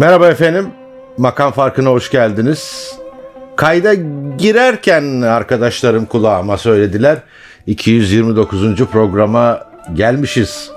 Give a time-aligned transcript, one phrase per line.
[0.00, 0.70] Merhaba efendim.
[1.16, 2.92] Makam farkına hoş geldiniz.
[3.56, 3.94] Kayda
[4.38, 7.18] girerken arkadaşlarım kulağıma söylediler.
[7.66, 8.84] 229.
[8.84, 10.70] programa gelmişiz.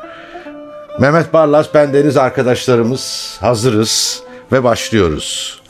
[1.00, 5.62] Mehmet Barlas, ben Deniz arkadaşlarımız hazırız ve başlıyoruz.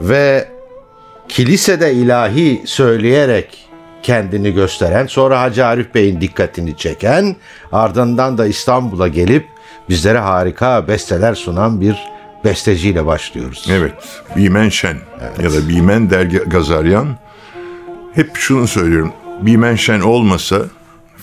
[0.00, 0.48] Ve
[1.28, 3.68] kilisede ilahi söyleyerek
[4.02, 7.36] kendini gösteren, sonra Hacı Arif Bey'in dikkatini çeken,
[7.72, 9.46] ardından da İstanbul'a gelip
[9.88, 12.15] bizlere harika besteler sunan bir
[12.46, 13.66] besteciyle başlıyoruz.
[13.70, 13.92] Evet,
[14.36, 14.96] Bimen Şen
[15.42, 17.18] ya da Bimen Dergi Gazaryan.
[18.14, 20.58] Hep şunu söylüyorum, Bimen Şen olmasa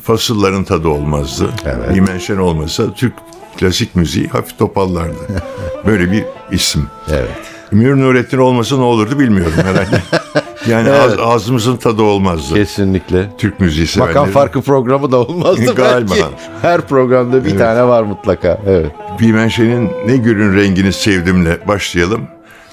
[0.04, 1.50] fasılların tadı olmazdı.
[1.66, 1.96] Evet.
[1.96, 3.14] Bimen Şen olmasa Türk
[3.58, 5.16] klasik müziği hafif topallardı.
[5.86, 6.88] Böyle bir isim.
[7.10, 7.30] Evet.
[7.72, 10.02] Münir Nurettin olmasa ne olurdu bilmiyorum herhalde.
[10.68, 12.54] Yani ağz- ağzımızın tadı olmazdı.
[12.56, 13.30] Kesinlikle.
[13.38, 14.16] Türk müziği severleri.
[14.18, 16.12] Makam farkı programı da olmazdı Galiba.
[16.12, 16.26] belki.
[16.62, 18.60] Her programda bir tane var mutlaka.
[18.68, 18.92] Evet.
[19.20, 22.22] Bimen Şen'in Ne Gülün Rengini Sevdim'le başlayalım.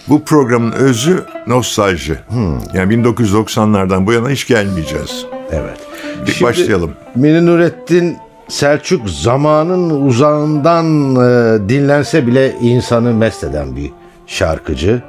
[0.08, 2.14] Bu programın özü nostalji.
[2.28, 2.58] Hmm.
[2.74, 5.26] Yani 1990'lardan bu yana hiç gelmeyeceğiz.
[5.52, 5.78] Evet.
[6.26, 6.90] Bir başlayalım.
[7.14, 8.16] Münir Nurettin
[8.48, 13.90] Selçuk zamanın uzağından e, dinlense bile insanı mest eden bir
[14.26, 15.02] şarkıcı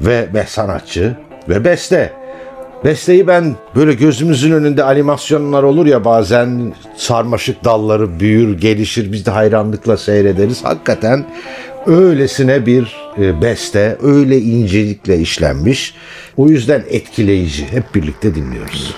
[0.00, 1.16] ve be sanatçı
[1.48, 2.12] ve beste.
[2.84, 9.30] Besteyi ben böyle gözümüzün önünde animasyonlar olur ya bazen sarmaşık dalları büyür, gelişir biz de
[9.30, 10.64] hayranlıkla seyrederiz.
[10.64, 11.26] Hakikaten
[11.86, 15.94] öylesine bir e, beste, öyle incelikle işlenmiş.
[16.36, 17.66] O yüzden etkileyici.
[17.66, 18.94] Hep birlikte dinliyoruz.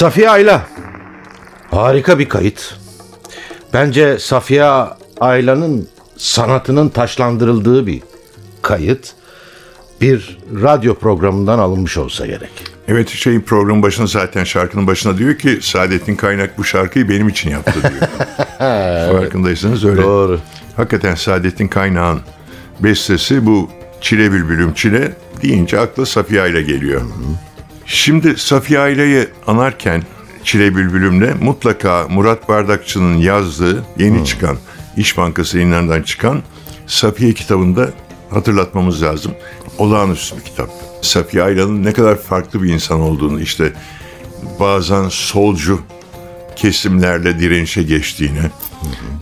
[0.00, 0.66] Safiye Ayla.
[1.70, 2.74] Harika bir kayıt.
[3.74, 4.70] Bence Safiye
[5.20, 8.02] Ayla'nın sanatının taşlandırıldığı bir
[8.62, 9.12] kayıt.
[10.00, 12.50] Bir radyo programından alınmış olsa gerek.
[12.88, 17.50] Evet şeyin programın başında zaten şarkının başında diyor ki Saadettin Kaynak bu şarkıyı benim için
[17.50, 18.10] yaptı diyor.
[19.20, 20.02] Farkındaysanız öyle.
[20.02, 20.40] Doğru.
[20.76, 22.20] Hakikaten Saadettin Kaynak'ın
[22.80, 23.70] bestesi bu
[24.00, 25.12] Çile Bülbülüm Çile
[25.42, 27.02] deyince akla Safiye ile geliyor.
[27.92, 30.02] Şimdi Safiye Aile'yi anarken
[30.44, 34.56] Çile Bülbülüm'le mutlaka Murat Bardakçı'nın yazdığı yeni çıkan
[34.96, 36.42] İş Bankası yayınlarından çıkan
[36.86, 37.90] Safiye kitabında
[38.30, 39.32] hatırlatmamız lazım.
[39.78, 40.70] Olağanüstü bir kitap.
[41.02, 43.72] Safiye Ayla'nın ne kadar farklı bir insan olduğunu işte
[44.60, 45.80] bazen solcu
[46.56, 48.42] kesimlerle direnişe geçtiğini,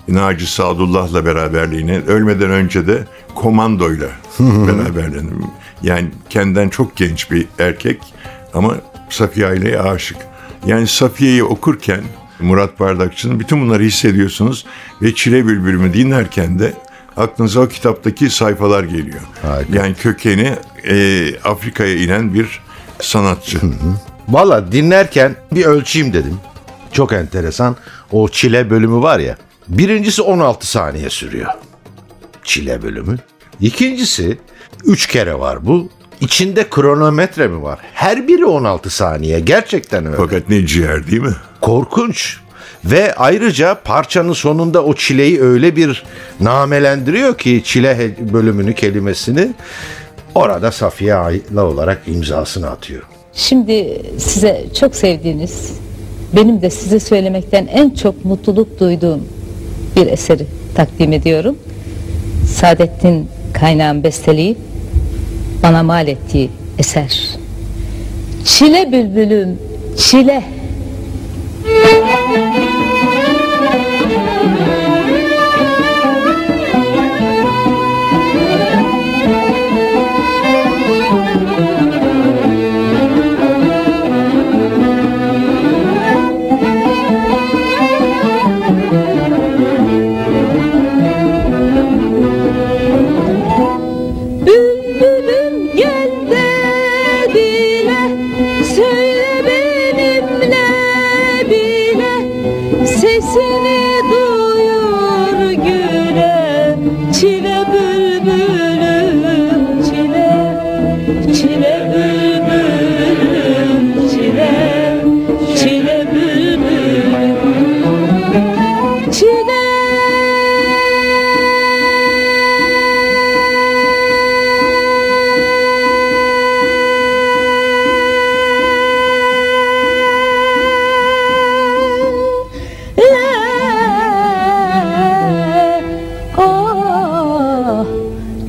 [0.09, 3.05] Naci Sadullah'la beraberliğini, ölmeden önce de
[3.35, 4.09] komandoyla
[4.41, 5.31] beraberliğini.
[5.83, 8.01] Yani kendinden çok genç bir erkek
[8.55, 8.77] ama
[9.11, 10.17] Safiye Aile'ye aşık.
[10.67, 12.01] Yani Safiye'yi okurken
[12.41, 14.65] Murat Bardakçı'nın bütün bunları hissediyorsunuz
[15.03, 16.73] ve Çile Bülbülümü dinlerken de
[17.17, 19.21] aklınıza o kitaptaki sayfalar geliyor.
[19.43, 19.79] Harika.
[19.79, 20.55] Yani kökeni
[20.85, 22.61] e, Afrika'ya inen bir
[23.01, 23.59] sanatçı.
[24.29, 26.37] Valla dinlerken bir ölçeyim dedim.
[26.93, 27.77] Çok enteresan.
[28.13, 29.37] O çile bölümü var ya.
[29.69, 31.53] Birincisi 16 saniye sürüyor.
[32.45, 33.19] Çile bölümü.
[33.61, 34.39] İkincisi
[34.85, 35.89] 3 kere var bu.
[36.21, 37.79] İçinde kronometre mi var?
[37.95, 39.41] Her biri 16 saniye.
[39.41, 40.17] Gerçekten öyle.
[40.17, 41.35] Fakat ne ciğer değil mi?
[41.61, 42.37] Korkunç.
[42.85, 46.05] Ve ayrıca parçanın sonunda o çileyi öyle bir
[46.41, 49.55] namelendiriyor ki çile bölümünü kelimesini
[50.35, 53.03] orada Safiye Ayla olarak imzasını atıyor.
[53.33, 55.73] Şimdi size çok sevdiğiniz,
[56.37, 59.29] benim de size söylemekten en çok mutluluk duyduğum
[59.97, 61.57] bir eseri takdim ediyorum.
[62.55, 64.59] Saadettin Kaynağ'ın besteleyip
[65.63, 67.21] bana mal ettiği eser.
[68.45, 69.59] Çile bülbülüm,
[69.97, 70.58] çile.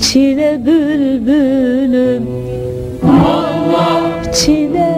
[0.10, 2.24] Çile bülbülüm.
[4.34, 4.96] Çile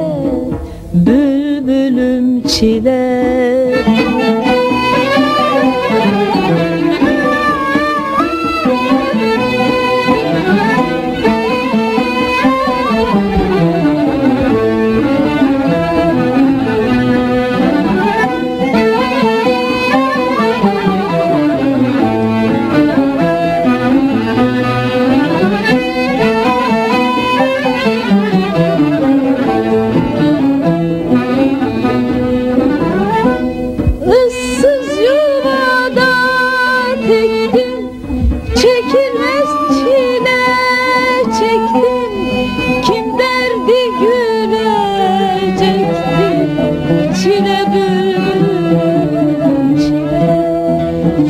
[0.93, 3.60] bülbülüm çile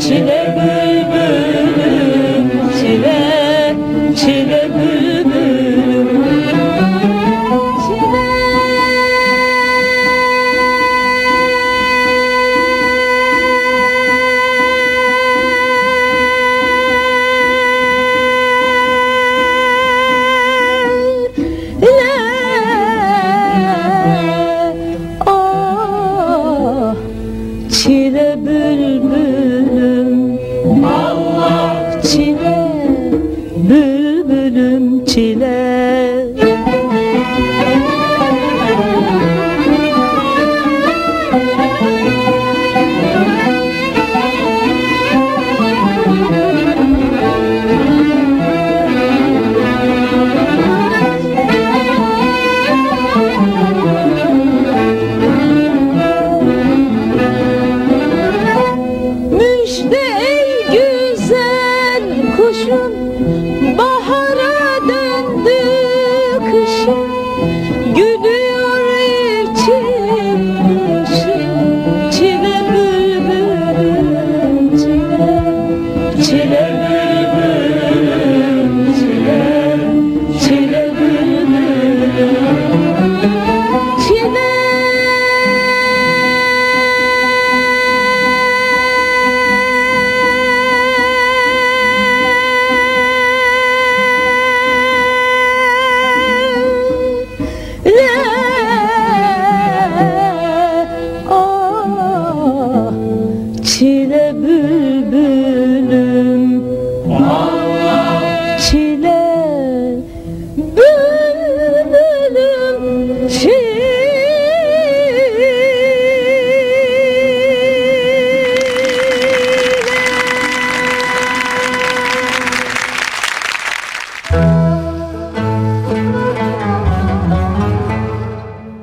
[0.01, 0.53] Çile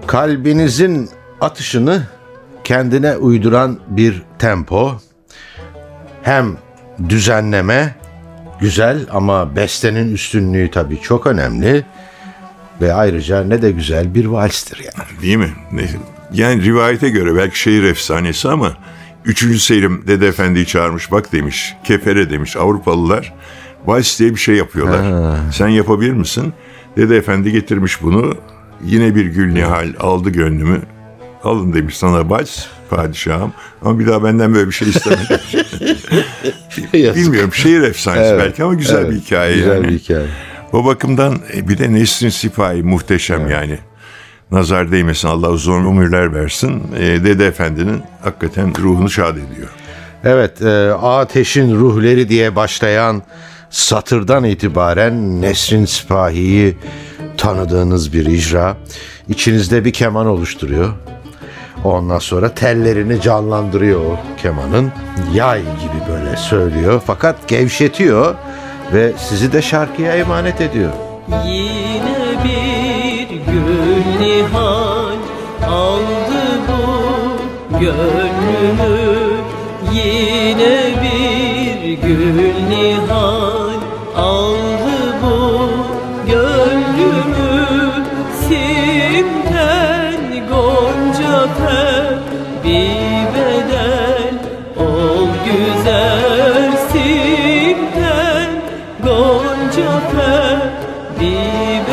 [0.06, 2.02] Kalbinizin atışını
[2.64, 4.92] kendine uyduran bir tempo,
[6.22, 6.56] hem
[7.08, 7.94] düzenleme
[8.60, 11.84] güzel ama bestenin üstünlüğü tabii çok önemli
[12.80, 15.22] ve ayrıca ne de güzel bir valstir yani.
[15.22, 15.50] Değil mi?
[16.32, 18.72] Yani rivayete göre belki şehir efsanesi ama
[19.24, 19.62] 3.
[19.62, 21.74] Selim Dede Efendi'yi çağırmış bak demiş.
[21.84, 23.34] Kefere demiş Avrupalılar
[23.86, 25.36] vals diye bir şey yapıyorlar.
[25.52, 26.52] Sen yapabilir misin?
[26.96, 28.34] Dede Efendi getirmiş bunu.
[28.84, 30.80] Yine bir gül nihal aldı gönlümü.
[31.44, 33.52] Alın demiş sana vals padişahım.
[33.82, 35.40] Ama bir daha benden böyle bir şey istemedi.
[37.16, 39.88] Bilmiyorum şehir efsanesi belki ama güzel Evet, bir hikaye Güzel yani.
[39.88, 40.26] bir hikaye.
[40.72, 43.78] O bakımdan e, bir de Nesrin Sipahi muhteşem yani.
[44.50, 46.82] Nazar değmesin Allah uzun ömürler versin.
[46.96, 49.68] E, Dede Efendi'nin hakikaten ruhunu şad ediyor.
[50.24, 53.22] Evet, e, Ateşin Ruhleri diye başlayan
[53.70, 56.76] satırdan itibaren Nesrin Sipahi'yi
[57.36, 58.76] tanıdığınız bir icra.
[59.28, 60.92] İçinizde bir keman oluşturuyor.
[61.84, 64.92] Ondan sonra tellerini canlandırıyor o kemanın.
[65.34, 68.34] Yay gibi böyle söylüyor fakat gevşetiyor
[68.92, 70.92] ve sizi de şarkıya emanet ediyor.
[71.46, 75.18] Yine bir gül nihal
[75.68, 79.28] aldı bu gönlümü
[79.92, 82.57] Yine bir gül
[99.84, 100.60] tel
[101.20, 101.87] bir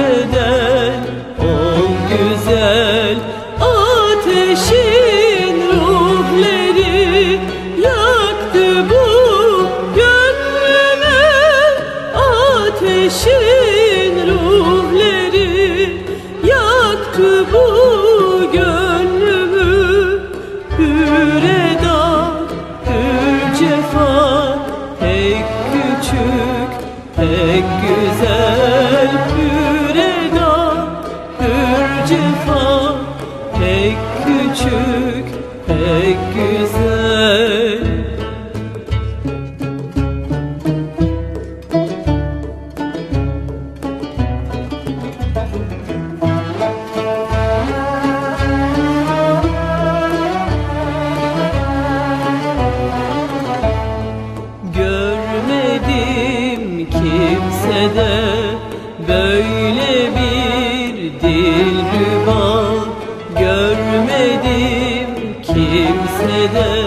[66.47, 66.84] kimsede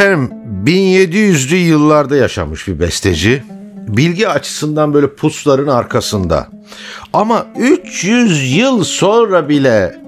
[0.00, 0.30] Efendim
[0.64, 3.42] 1700'lü yıllarda yaşamış bir besteci.
[3.88, 6.48] Bilgi açısından böyle pusların arkasında.
[7.12, 9.98] Ama 300 yıl sonra bile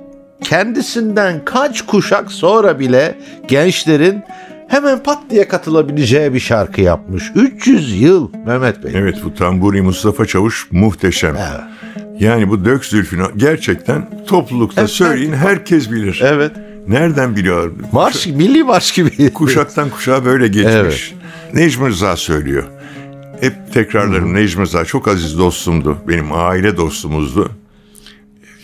[0.45, 3.19] kendisinden kaç kuşak sonra bile
[3.49, 4.23] gençlerin
[4.69, 7.33] hemen pat diye katılabileceği bir şarkı yapmış.
[7.35, 8.93] 300 yıl Mehmet Bey.
[8.95, 11.37] Evet bu tamburi Mustafa Çavuş muhteşem.
[12.21, 16.21] Yani bu Dök Zülfünü gerçekten toplulukta söyleyin herkes bilir.
[16.25, 16.53] Evet.
[16.89, 17.73] Nereden biliyor?
[17.93, 19.33] Marş, milli marş gibi.
[19.33, 20.73] Kuşaktan kuşağa böyle geçmiş.
[20.75, 21.15] Evet.
[21.55, 22.65] Necmi Rıza söylüyor.
[23.41, 25.97] Hep tekrarlarım Necmi Rıza çok aziz dostumdu.
[26.09, 27.51] Benim aile dostumuzdu.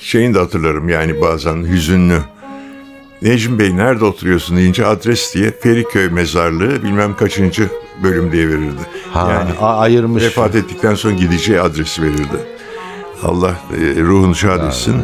[0.01, 2.19] şeyini de hatırlarım yani bazen hüzünlü.
[3.23, 7.69] Necmi Bey nerede oturuyorsun deyince adres diye Feriköy mezarlığı bilmem kaçıncı
[8.03, 8.81] bölüm diye verirdi.
[9.13, 10.23] Ha, yani ayırmış.
[10.23, 12.58] vefat ettikten sonra gideceği adresi verirdi.
[13.23, 14.97] Allah e, ruhunu şad etsin.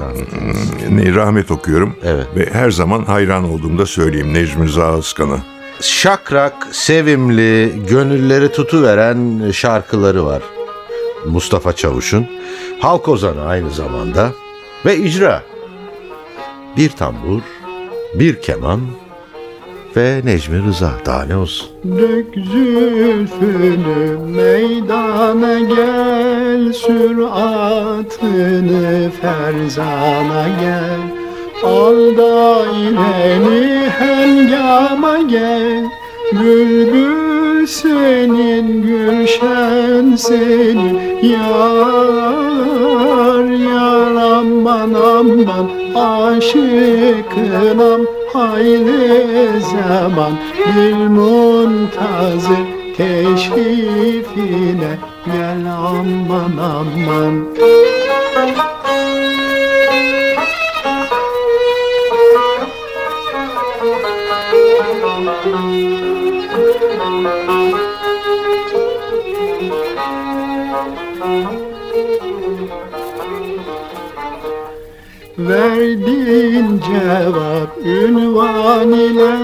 [0.90, 1.96] Ne rahmet okuyorum.
[2.04, 2.26] Evet.
[2.36, 5.38] Ve her zaman hayran olduğumda söyleyeyim Necmi Rıza Özkan'a.
[5.80, 10.42] şakrak, sevimli, gönülleri tutuveren şarkıları var.
[11.26, 12.26] Mustafa Çavuş'un.
[12.80, 14.30] Halk ozanı aynı zamanda.
[14.86, 15.42] Ve icra.
[16.76, 17.40] Bir tambur,
[18.14, 18.80] bir keman
[19.96, 20.92] ve Necmi Rıza.
[21.06, 21.68] Daha ne olsun?
[21.84, 26.13] Dök zülfünü meydana gel
[26.54, 31.00] Sür atını ferzana gel.
[31.64, 35.84] Al daireni hengama gel.
[36.32, 41.00] Bülbül senin, gülşen senin.
[41.22, 42.64] Yar,
[43.44, 48.00] yar aman aman Aşıkınam
[48.32, 50.32] hayli zaman
[50.76, 52.64] Bil muntazır
[52.96, 57.34] teşrifine Gel aman aman.
[75.38, 79.34] Verdin cevap ünvan ile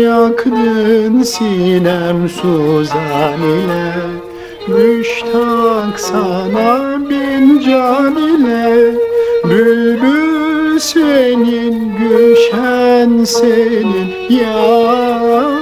[0.00, 4.23] Yaktın sinem suzan ile
[4.68, 8.94] Müştak sana bin can ile
[9.44, 14.14] Bülbül senin, gülşen senin.
[14.30, 15.60] Yar,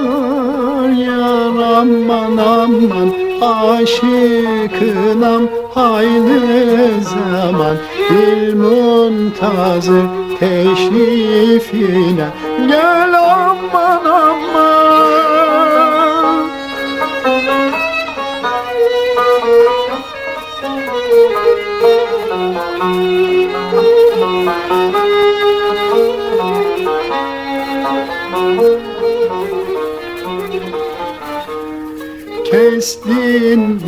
[0.88, 3.12] yar aman aman
[3.42, 5.42] Aşıkınam
[5.74, 7.76] hayli zaman.
[8.10, 10.04] Bil muntazır
[10.40, 12.28] teşrifine
[12.68, 14.81] Gel aman aman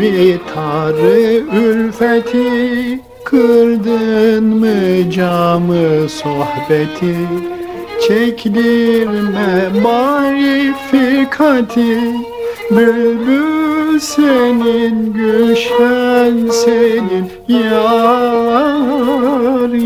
[0.04, 7.16] Kestin bir tarı ülfeti Kırdın mı camı sohbeti?
[8.08, 11.98] Çekdirme marifikati
[12.70, 17.30] Bülbül senin, gülşen senin.
[17.48, 18.72] Yar,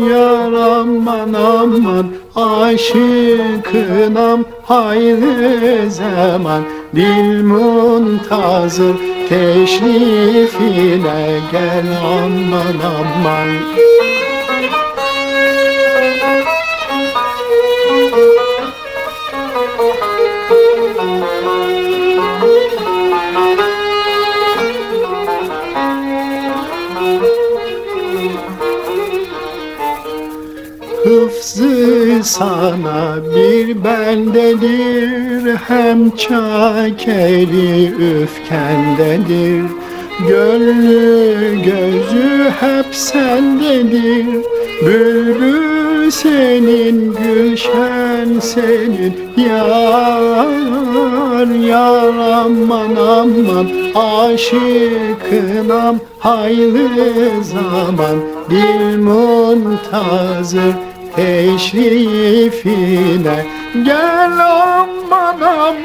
[0.09, 6.63] yar aman aman Aşıkınam hayli zaman
[6.95, 8.95] Dil muntazır
[9.29, 10.99] teşrifine
[11.51, 13.49] Gel aman aman
[31.49, 39.63] Hıfzı sana bir bendedir Hem çakeri öfkendedir.
[40.27, 44.25] Gönlü gözü hep sendedir.
[44.85, 49.13] Bülbül senin, gülşen senin.
[49.37, 50.47] Yar,
[51.67, 58.19] yar aman aman Aşıkınam hayli zaman.
[58.49, 62.65] Dil muntazır teşrifine
[63.85, 65.75] Gel aman aman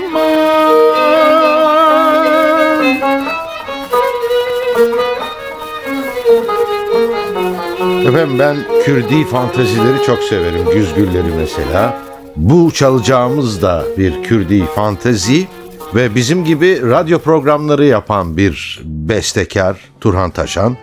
[8.06, 10.64] Efendim ben Kürdi fantezileri çok severim.
[10.74, 11.98] Güzgülleri mesela.
[12.36, 15.46] Bu çalacağımız da bir Kürdi fantezi
[15.94, 20.76] ve bizim gibi radyo programları yapan bir bestekar Turhan Taşan.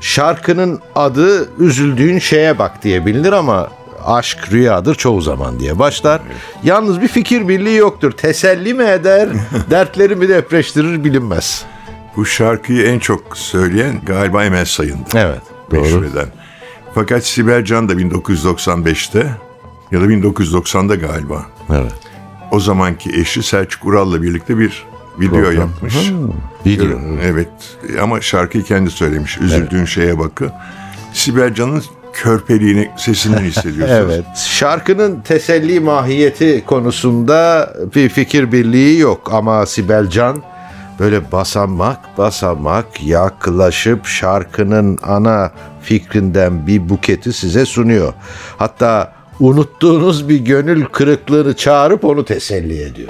[0.00, 3.68] Şarkının adı Üzüldüğün Şeye Bak diye bilinir ama
[4.06, 6.20] aşk rüyadır çoğu zaman diye başlar.
[6.62, 8.12] Yalnız bir fikir birliği yoktur.
[8.12, 9.28] Teselli mi eder,
[9.70, 11.64] dertleri mi depreştirir bilinmez.
[12.16, 15.08] Bu şarkıyı en çok söyleyen galiba Emel Sayın'dı.
[15.14, 16.04] Evet, doğru.
[16.04, 16.26] eden.
[16.94, 19.26] Fakat Sibel Can da 1995'te
[19.90, 21.46] ya da 1990'da galiba.
[21.70, 21.92] Evet.
[22.50, 24.84] O zamanki eşi Selçuk Ural'la birlikte bir
[25.20, 25.94] video yapmış.
[26.66, 26.86] Video.
[26.86, 27.48] Gör- Evet
[28.02, 29.38] ama şarkıyı kendi söylemiş.
[29.38, 30.52] Üzüldüğün şeye bakı.
[31.12, 34.00] Sibel Can'ın körpeliğini sesinden hissediyorsunuz.
[34.14, 34.24] Evet.
[34.36, 40.42] Şarkının teselli mahiyeti konusunda bir fikir birliği yok ama Sibel Can
[40.98, 45.50] böyle basamak basamak yaklaşıp şarkının ana
[45.82, 48.12] fikrinden bir buketi size sunuyor.
[48.56, 53.08] Hatta unuttuğunuz bir gönül kırıklığını çağırıp onu teselli ediyor.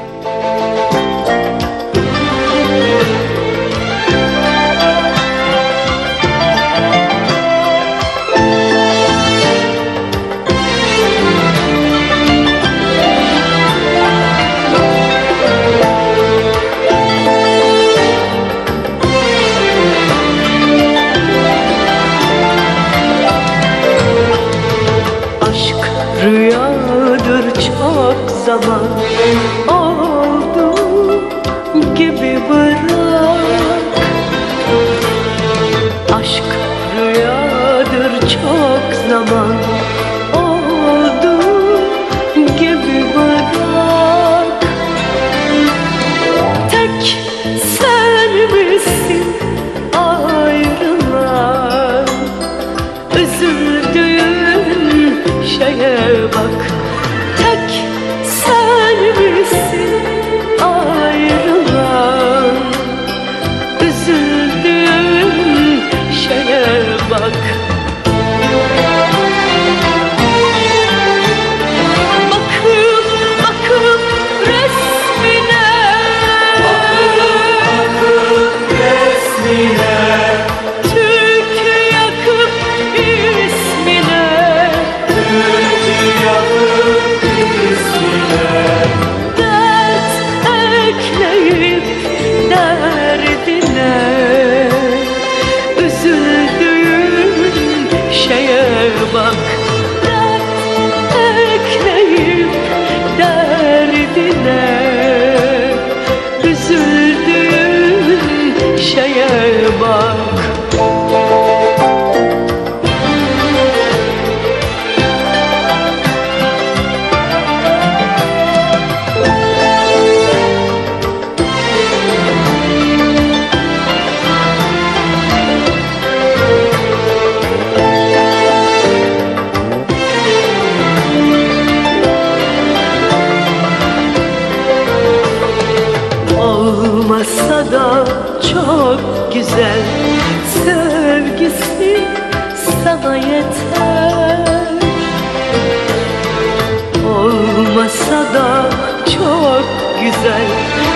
[147.72, 148.70] Olmasa da
[149.04, 149.64] çok
[150.00, 150.46] güzel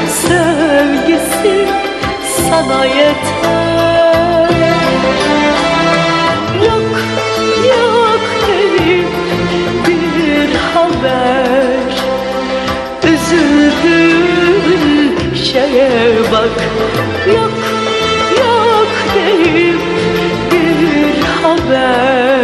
[0.08, 1.68] Sevgisi
[2.50, 4.50] sana yeter.
[6.64, 6.94] Yok
[7.68, 9.08] yok deyip
[9.86, 11.92] bir haber.
[13.04, 14.54] Üzüldüğün
[15.34, 15.90] şeye
[16.32, 16.54] bak.
[17.26, 17.54] Yok
[18.38, 19.80] yok deyip
[20.52, 22.35] bir haber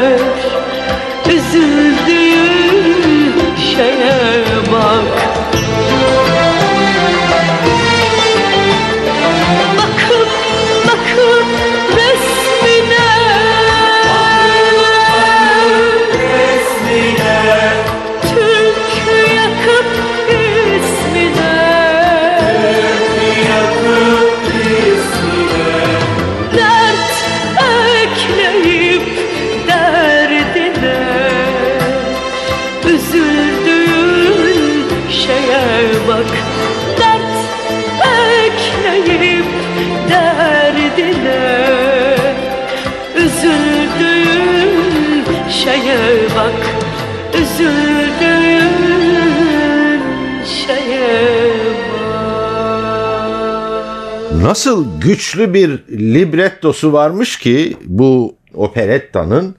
[54.42, 59.56] Nasıl güçlü bir librettosu varmış ki bu operettanın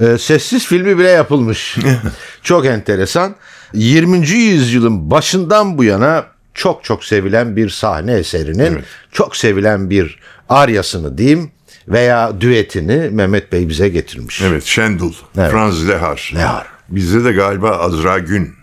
[0.00, 1.76] e, sessiz filmi bile yapılmış.
[2.42, 3.34] çok enteresan.
[3.74, 4.28] 20.
[4.28, 8.82] yüzyılın başından bu yana çok çok sevilen bir sahne eserinin
[9.12, 11.50] çok sevilen bir aryasını diyeyim
[11.88, 14.42] veya düetini Mehmet Bey bize getirmiş.
[14.42, 15.50] Evet Şendul, Evet.
[15.50, 16.32] Franz Lehar.
[16.34, 16.66] Lehar.
[16.88, 18.54] Bizde de galiba Azra Gün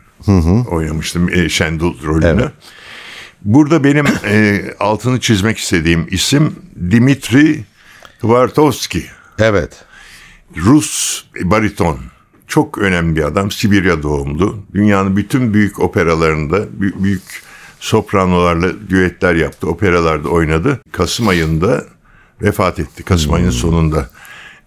[0.69, 2.25] oynamıştım e, Şendul rolünü.
[2.25, 2.51] Evet.
[3.45, 6.55] Burada benim e, altını çizmek istediğim isim
[6.91, 7.63] Dimitri
[8.21, 9.03] Tvartovski.
[9.39, 9.83] Evet.
[10.57, 11.97] Rus bariton.
[12.47, 13.51] Çok önemli bir adam.
[13.51, 14.63] Sibirya doğumlu.
[14.73, 17.21] Dünyanın bütün büyük operalarında bü- büyük
[17.79, 19.67] sopranolarla düetler yaptı.
[19.67, 20.79] Operalarda oynadı.
[20.91, 21.85] Kasım ayında
[22.41, 23.03] vefat etti.
[23.03, 24.09] Kasım ayının sonunda.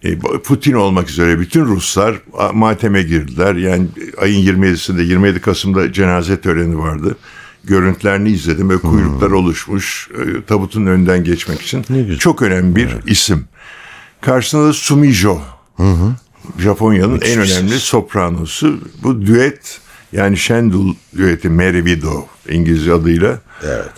[0.02, 2.16] E, Putin olmak üzere bütün Ruslar
[2.52, 3.54] mateme girdiler.
[3.54, 3.86] Yani
[4.18, 7.16] ayın 27'sinde 27 Kasım'da cenaze töreni vardı.
[7.66, 11.84] Görüntülerini izledim ve kuyruklar oluşmuş e, tabutun önünden geçmek için.
[12.18, 13.44] Çok önemli bir isim.
[14.20, 15.40] Karşısında da Sumijo.
[16.58, 18.78] Japonya'nın en önemli sopranosu.
[19.02, 19.80] Bu düet
[20.12, 23.92] yani Shendul düeti Mary Widow İngilizce adıyla Evet.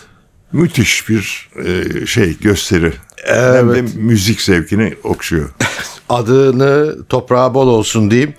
[0.52, 2.92] müthiş bir e, şey gösteri.
[3.26, 5.50] Hem de müzik zevkini okşuyor.
[6.08, 8.34] Adını toprağa bol olsun diyeyim.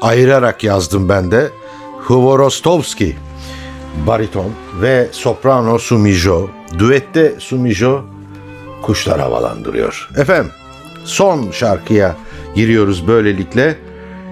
[0.00, 1.50] Ayırarak yazdım ben de.
[2.06, 3.16] Hvorostovski
[4.06, 6.50] bariton ve soprano Sumijo.
[6.78, 8.04] Düette Sumijo
[8.82, 10.08] kuşlar havalandırıyor.
[10.16, 10.50] Efendim
[11.04, 12.16] son şarkıya
[12.54, 13.76] giriyoruz böylelikle.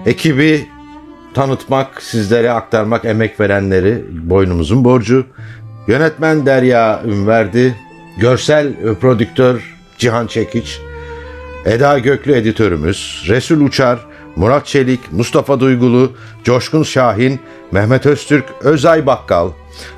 [0.05, 0.67] Ekibi
[1.33, 5.25] tanıtmak, sizlere aktarmak, emek verenleri boynumuzun borcu.
[5.87, 7.75] Yönetmen Derya Ünverdi,
[8.17, 10.79] görsel prodüktör Cihan Çekiç,
[11.65, 13.99] Eda Göklü editörümüz, Resul Uçar,
[14.35, 16.11] Murat Çelik, Mustafa Duygulu,
[16.43, 17.39] Coşkun Şahin,
[17.71, 19.49] Mehmet Öztürk, Özay Bakkal,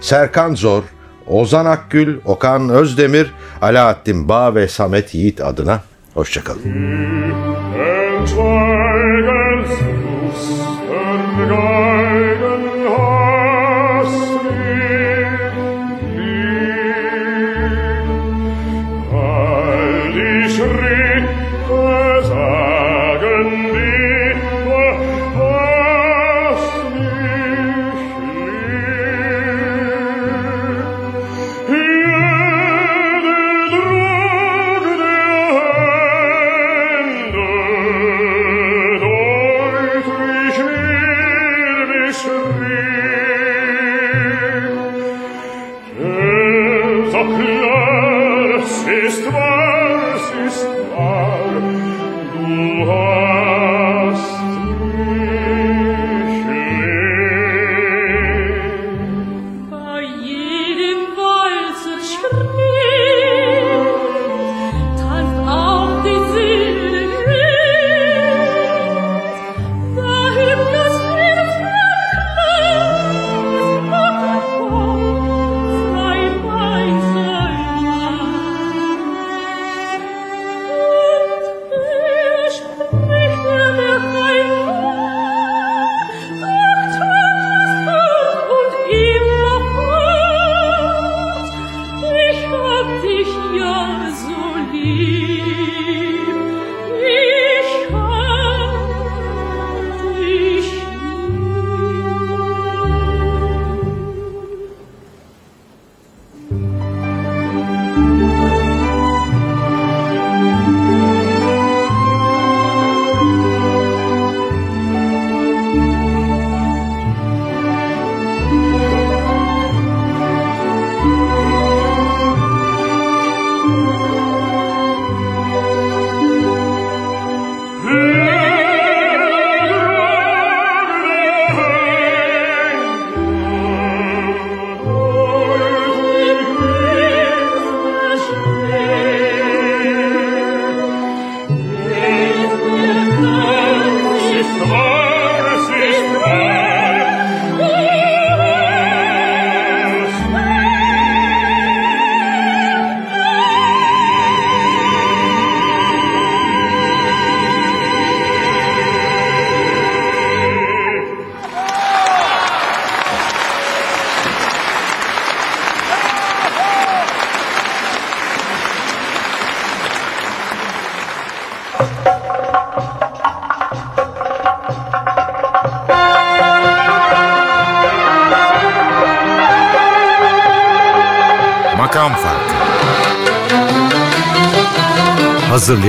[0.02, 0.84] Serkan Zor,
[1.28, 3.32] Ozan Akgül, Okan Özdemir,
[3.62, 5.84] Alaaddin Bağ ve Samet Yiğit adına
[6.14, 6.62] hoşçakalın.